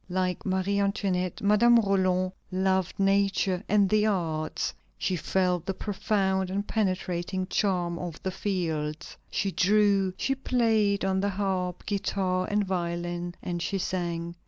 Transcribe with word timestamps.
Like 0.09 0.47
Marie 0.47 0.79
Antoinette, 0.79 1.43
Madame 1.43 1.75
Roland 1.77 2.31
loved 2.51 2.99
nature 2.99 3.63
and 3.69 3.87
the 3.87 4.07
arts. 4.07 4.73
She 4.97 5.15
felt 5.15 5.67
the 5.67 5.75
profound 5.75 6.49
and 6.49 6.67
penetrating 6.67 7.45
charm 7.45 7.99
of 7.99 8.19
the 8.23 8.31
fields. 8.31 9.15
She 9.29 9.51
drew, 9.51 10.15
she 10.17 10.33
played 10.33 11.05
on 11.05 11.19
the 11.19 11.29
harp, 11.29 11.85
guitar, 11.85 12.47
and 12.49 12.65
violin, 12.65 13.35
and 13.43 13.61
she 13.61 13.77
sang. 13.77 14.33